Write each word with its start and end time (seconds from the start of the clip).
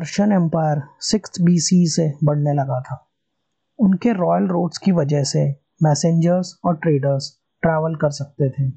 Persian 0.00 0.32
empire 0.32 0.82
six 1.00 1.40
BC 1.40 1.86
से 1.86 2.14
बढ़ने 2.24 2.52
लगा 2.52 2.80
था। 2.80 3.08
उनके 3.78 4.12
रॉयल 4.12 4.46
रोड्स 4.46 4.78
की 4.78 4.92
वजह 4.92 5.22
से 5.22 5.60
मैसेंजर्स 5.82 6.60
और 6.64 6.76
ट्रेडर्स 6.76 7.38
ट्रैवल 7.62 7.94
कर 7.94 8.10
सकते 8.10 8.50
थे। 8.50 8.72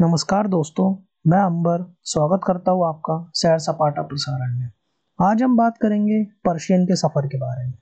नमस्कार 0.00 0.48
दोस्तों, 0.48 0.96
मैं 1.26 1.38
अंबर 1.38 1.94
स्वागत 2.02 2.40
करता 2.46 2.72
हूँ 2.72 2.88
आपका 2.88 3.30
सैर 3.34 3.58
सपाटा 3.58 4.02
प्रसारण 4.02 4.58
में। 4.58 4.70
आज 5.22 5.42
हम 5.42 5.56
बात 5.56 5.74
करेंगे 5.82 6.24
पर्शियन 6.24 6.84
के 6.84 6.96
सफ़र 6.96 7.26
के 7.26 7.38
बारे 7.38 7.66
में। 7.66 7.74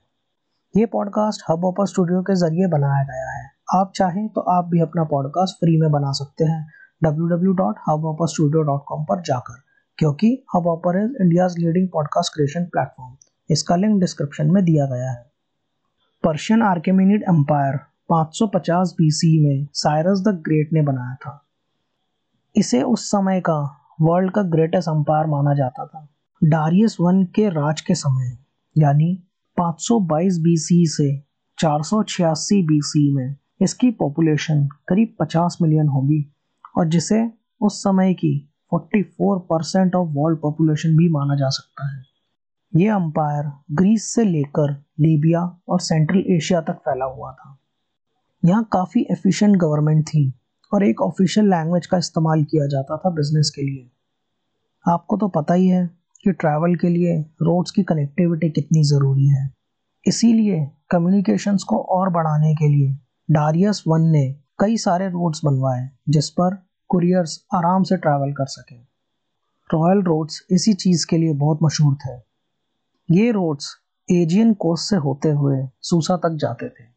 ये 0.77 0.85
पॉडकास्ट 0.85 1.41
हब 1.49 1.65
ऑपर 1.65 1.85
स्टूडियो 1.85 2.21
के 2.21 2.35
ज़रिए 2.35 2.67
बनाया 2.67 3.03
गया 3.03 3.31
है। 3.31 3.51
आप 3.75 3.91
चाहें 3.95 4.29
तो 4.29 4.41
आप 4.41 4.65
भी 4.65 4.81
अपना 4.81 5.03
पॉडकास्ट 5.03 5.55
फ्री 5.55 5.81
में 5.81 5.91
बना 5.91 6.11
सकते 6.11 6.43
हैं। 6.43 6.71
www.hubhopperstudio.com 7.05 9.01
पर 9.09 9.21
जाकर। 9.21 9.68
क्योंकि 9.99 10.43
Hubhopper 10.67 11.05
is 11.05 11.11
India's 11.21 11.55
leading 11.57 11.89
podcast 11.89 12.33
creation 12.33 12.63
platform 12.65 13.15
इसका 13.49 13.75
लिंक 13.75 13.99
डिस्क्रिप्शन 13.99 14.51
में 14.51 14.63
दिया 14.63 14.85
गया 14.85 15.11
है। 15.11 15.31
पर्शियन 16.23 16.61
आर्केमिनिड 16.61 17.23
एम्पायर 17.23 17.79
550 18.11 18.93
बीसी 18.97 19.45
में 19.45 19.67
साइरस 19.73 20.19
द 20.19 20.27
ग्रेट 20.27 20.69
ने 20.73 20.81
बनाया 20.81 21.15
था। 21.15 21.45
इसे 22.55 22.81
उस 22.81 23.07
समय 23.07 23.39
का 23.39 23.85
वर्ल्ड 24.01 24.31
का 24.31 24.41
ग्रेटेस्ट 24.41 24.89
एम्पायर 24.89 25.25
माना 25.25 25.53
जाता 25.53 25.85
था। 25.85 26.09
डारियस 26.43 26.97
वन 27.01 27.23
के 27.23 27.49
राज 27.49 27.81
के 27.81 27.95
समय, 27.95 28.37
यानी 28.77 29.23
522 29.57 30.39
बीसी 30.39 30.85
से 30.85 31.23
486 31.57 32.61
बीसी 32.61 33.13
में 33.13 33.35
इसकी 33.61 33.91
पॉपुलेशन 33.91 34.67
करीब 34.87 35.15
50 35.19 35.57
मिलियन 35.61 35.87
होगी, 35.87 36.33
और 36.77 36.87
जिसे 36.87 37.31
उस 37.61 37.83
समय 37.83 38.13
की 38.13 38.48
44 38.73 39.39
परसेंट 39.39 39.95
ऑफ़ 39.95 40.09
वर्ल्ड 40.11 40.39
पॉपुलेशन 40.39 40.97
भी 40.97 41.09
माना 41.09 41.35
जा 41.35 41.49
सकता 41.49 41.95
है। 41.95 42.03
ये 42.75 42.87
अंपायर 42.87 43.51
ग्रीस 43.71 44.13
से 44.13 44.23
लेकर 44.23 44.71
लीबिया 44.99 45.59
और 45.69 45.79
सेंट्रल 45.79 46.23
एशिया 46.27 46.61
तक 46.61 46.73
फैला 46.73 47.05
हुआ 47.05 47.31
था। 47.31 47.57
यहाँ 48.45 48.69
काफ़ी 48.73 49.07
एफिशिएंट 49.11 49.55
गवर्नमेंट 49.57 50.07
थी 50.07 50.33
और 50.73 50.83
एक 50.83 51.01
ऑफिशियल 51.01 51.49
लैंग्वेज 51.49 51.85
का 51.85 51.97
इस्तेमाल 51.97 52.43
किया 52.43 52.67
जाता 52.67 52.97
था 52.97 53.09
बिज़नेस 53.09 53.49
के 53.55 53.61
लिए। 53.61 53.91
आपको 54.87 55.17
तो 55.17 55.27
पता 55.27 55.53
ही 55.53 55.67
है 55.67 55.89
कि 56.23 56.31
ट्रैवल 56.31 56.75
के 56.75 56.89
लिए 56.89 57.21
रोड्स 57.21 57.71
की 57.71 57.83
कनेक्टिविटी 57.83 58.49
कितनी 58.49 58.83
ज़रूरी 58.83 59.27
है। 59.27 59.53
इसीलिए 60.07 60.71
कम्युनिकेशंस 60.89 61.63
को 61.63 61.77
और 61.77 62.09
बढ़ाने 62.09 62.55
के 62.55 62.67
लिए 62.67 62.97
डारियस 63.31 63.83
वन 63.87 64.01
ने 64.01 64.35
कई 64.59 64.77
सारे 64.77 65.07
रोड्स 65.07 65.41
बनवाए, 65.45 65.89
जिस 66.09 66.29
पर 66.29 66.68
कुरियर्स 66.89 67.45
आराम 67.53 67.83
से 67.83 67.97
ट्रैवल 67.97 68.33
कर 68.33 68.45
सके। 68.45 68.75
रॉयल 69.73 70.03
रोड्स 70.03 70.47
इसी 70.51 70.73
चीज़ 70.73 71.07
के 71.07 71.17
लिए 71.17 71.33
बहुत 71.33 71.59
मशहूर 71.63 71.95
थे। 71.95 72.21
ये 73.11 73.31
रोड्स 73.31 73.75
एजियन 74.11 74.53
कोस्ट 74.53 74.89
से 74.89 74.95
होते 74.95 75.29
हुए 75.29 75.67
सूसा 75.81 76.17
तक 76.17 76.29
जाते 76.29 76.69
थे। 76.69 76.87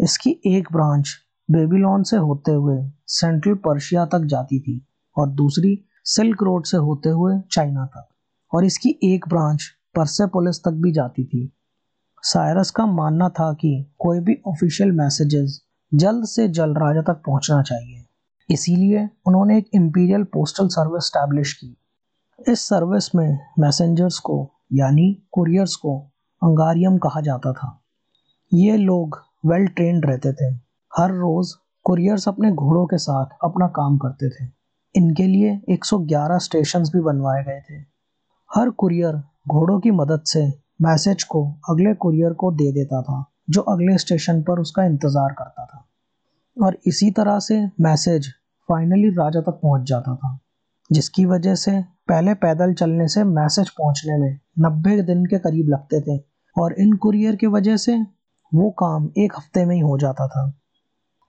इसकी 0.00 0.40
एक 0.46 0.68
ब्रांच 0.72 1.16
बेबीलोन 1.50 2.02
से 2.02 2.16
होते 2.16 2.52
हुए 2.52 2.90
सेंट्रल 3.06 3.54
पर्शिया 3.54 4.06
तक 4.06 4.20
जाती 4.20 4.60
थी 4.60 4.86
और 5.18 5.28
दूसरी 5.28 5.84
सिल्क 6.04 6.42
रोड 6.42 6.64
से 6.64 6.76
होते 6.76 7.08
हुए 7.08 7.40
चाइना 7.52 7.86
तक। 7.86 8.08
और 8.54 8.64
इसकी 8.64 8.98
एक 9.04 9.28
ब्रांच 9.28 9.64
परसेपोलिस 9.94 10.58
तक 10.64 10.70
भी 10.70 10.92
जाती 10.92 11.24
थी। 11.24 11.52
साइरस 12.22 12.70
का 12.70 12.86
मानना 12.86 13.28
था 13.28 13.52
कि 13.52 13.86
कोई 13.98 14.20
भी 14.20 14.42
ऑफिशियल 14.46 14.92
मैसेजेस 14.92 15.62
जल्द 15.94 16.24
से 16.24 16.48
जल्द 16.48 16.78
राजा 16.78 17.02
तक 17.02 17.22
पहुँचना 17.26 17.62
चाहिए। 17.62 18.05
इसीलिए 18.50 19.08
उन्होंने 19.26 19.58
एक 19.58 19.70
इम्पीरियल 19.74 20.24
पोस्टल 20.24 20.68
सर्विस 20.68 21.04
स्टैब्लिश 21.04 21.52
की। 21.52 21.76
इस 22.48 22.60
सर्विस 22.60 23.14
में 23.14 23.38
मैसेंजर्स 23.58 24.18
को, 24.18 24.50
यानी 24.72 25.22
कुरियर्स 25.32 25.76
को, 25.76 25.98
अंगारियम 26.42 26.98
कहा 26.98 27.20
जाता 27.20 27.52
था। 27.52 27.82
ये 28.54 28.76
लोग 28.76 29.22
वेल 29.46 29.66
ट्रेंड 29.66 30.06
रहते 30.06 30.32
थे। 30.32 30.54
हर 30.96 31.10
रोज़ 31.10 31.54
कुरियर्स 31.84 32.28
अपने 32.28 32.52
घोड़ों 32.52 32.86
के 32.86 32.98
साथ 32.98 33.26
अपना 33.44 33.66
काम 33.66 33.98
करते 33.98 34.28
थे। 34.28 34.48
इनके 34.94 35.22
लिए 35.22 35.60
111 35.68 36.38
स्टेशंस 36.38 36.92
भी 36.96 37.00
बनवाए 37.00 37.44
गए 37.44 37.60
थे। 37.60 37.74
हर 38.54 38.70
कुरियर 38.70 39.12
घोड़ों 39.48 39.80
की 39.80 39.90
मदद 39.90 40.22
से 40.26 40.52
मैसेज 40.82 41.22
को 41.22 41.52
अगले 41.70 41.94
कुरियर 41.94 42.32
को 42.32 42.52
दे 42.52 42.72
देता 42.72 43.02
था, 43.02 43.24
जो 43.50 43.60
अगले 43.60 43.98
स्टेशन 43.98 44.42
पर 44.42 44.60
उसका 44.60 44.84
इंतज़ार 44.84 45.32
करता 45.32 45.65
और 46.56 46.78
इसी 46.86 47.10
तरह 47.10 47.38
से 47.38 47.60
मैसेज 47.80 48.28
फाइनली 48.68 49.08
राजा 49.08 49.40
तक 49.40 49.58
पहुँच 49.62 49.86
जाता 49.88 50.14
था, 50.16 50.38
जिसकी 50.90 51.24
वजह 51.26 51.54
से 51.54 51.80
पहले 52.08 52.34
पैदल 52.34 52.72
चलने 52.74 53.08
से 53.08 53.24
मैसेज 53.24 53.70
पहुँचने 53.70 54.18
में 54.18 54.38
नब्बे 54.58 55.00
दिन 55.02 55.24
के 55.26 55.38
करीब 55.38 55.68
लगते 55.68 56.00
थे 56.00 56.18
और 56.56 56.74
इन 56.80 56.92
कुरियर 56.96 57.36
की 57.36 57.46
वजह 57.46 57.76
से 57.76 57.96
वो 58.52 58.70
काम 58.70 59.08
एक 59.18 59.32
हफ़्ते 59.36 59.64
में 59.64 59.74
ही 59.74 59.80
हो 59.80 59.98
जाता 59.98 60.26
था। 60.28 60.46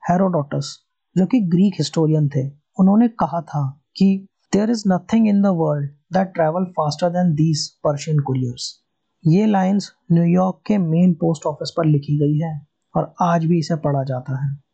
हेरोडोटस 0.02 0.76
जो 1.16 1.26
कि 1.26 1.40
ग्रीक 1.40 1.74
हिस्टोरियन 1.78 2.28
थे, 2.28 2.46
उन्होंने 2.78 3.08
कहा 3.08 3.40
था 3.40 3.62
कि 3.96 4.28
there 4.52 4.70
is 4.70 4.84
nothing 4.88 5.28
in 5.28 5.42
the 5.42 5.46
world 5.46 5.90
that 6.12 6.32
travel 6.34 6.64
faster 6.70 7.10
than 7.10 7.34
these 7.34 7.68
Persian 7.84 8.18
couriers 8.18 8.72
ये 9.24 9.46
लाइंस 9.46 9.90
न्यूयॉर्क 10.12 10.60
के 10.66 10.78
मेन 10.78 11.12
पोस्ट 11.14 11.46
ऑफ़िस 11.46 11.72
पर 11.76 11.84
लिखी 11.84 12.18
गई 12.18 12.38
है 12.38 12.52
और 12.94 13.12
आज 13.22 13.44
भी 13.44 13.58
इसे 13.58 13.76
पढ़ा 13.76 14.02
जाता 14.04 14.44
है। 14.44 14.67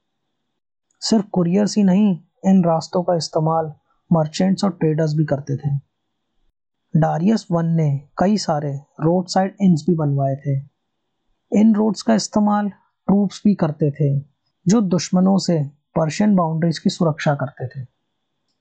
सिर्फ़ 1.00 1.26
कुरियर्स 1.26 1.76
ही 1.76 1.82
नहीं, 1.84 2.18
इन 2.46 2.64
रास्तों 2.64 3.02
का 3.02 3.16
इस्तेमाल 3.16 3.72
मर्चेंट्स 4.12 4.64
और 4.64 4.70
ट्रेडर्स 4.70 5.14
भी 5.14 5.24
करते 5.24 5.56
थे। 5.56 5.70
डारियस 6.96 7.46
वन 7.50 7.66
ने 7.66 8.08
कई 8.18 8.36
सारे 8.36 8.74
रोड 8.76 9.26
साइड 9.26 9.56
इंस 9.60 9.84
भी 9.88 9.94
बनवाए 9.94 10.34
थे। 10.34 10.56
इन 11.60 11.74
रोड्स 11.74 12.02
का 12.02 12.14
इस्तेमाल 12.14 12.68
ट्रूप्स 13.06 13.42
भी 13.44 13.54
करते 13.54 13.90
थे, 13.90 14.18
जो 14.68 14.80
दुश्मनों 14.80 15.38
से 15.38 15.64
पर्शियन 15.98 16.34
बाउंड्रीज 16.34 16.78
की 16.78 16.90
सुरक्षा 16.90 17.34
करते 17.34 17.66
थे। 17.66 17.86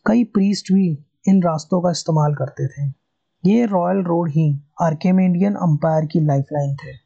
कई 0.05 0.23
प्रीस्ट 0.23 0.73
भी 0.73 1.05
इन 1.27 1.43
रास्तों 1.43 1.81
का 1.81 1.91
इस्तेमाल 1.91 2.33
करते 2.33 2.67
थे। 2.67 2.93
ये 3.45 3.65
रॉयल 3.65 4.03
रोड 4.03 4.29
ही 4.29 4.61
आर्केमेडियन 4.81 5.55
अंपायर 5.55 6.05
की 6.05 6.19
लाइफलाइन 6.19 6.75
थे। 6.75 6.97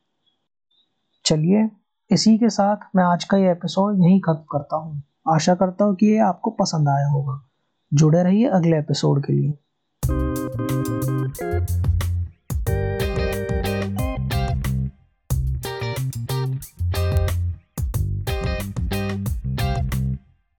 चलिए, 1.25 1.69
इसी 2.11 2.37
के 2.37 2.49
साथ 2.49 2.77
मैं 2.95 3.03
आज 3.03 3.23
का 3.23 3.37
ये 3.37 3.51
एपिसोड 3.51 3.99
यहीं 3.99 4.19
खत्म 4.19 4.45
करता 4.51 4.75
हूँ। 4.75 5.03
आशा 5.29 5.55
करता 5.55 5.85
हूँ 5.85 5.95
कि 5.95 6.05
ये 6.05 6.17
आपको 6.19 6.49
पसंद 6.51 6.89
आया 6.89 7.07
होगा। 7.07 7.41
जुड़े 7.93 8.23
रहिए 8.23 8.47
अगले 8.47 8.77
एपिसोड 8.77 9.25
के 9.25 9.33
लिए। 9.33 9.53